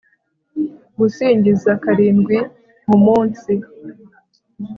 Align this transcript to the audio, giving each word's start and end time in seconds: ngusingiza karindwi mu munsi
ngusingiza 0.93 1.71
karindwi 1.83 2.37
mu 2.87 2.97
munsi 3.05 3.51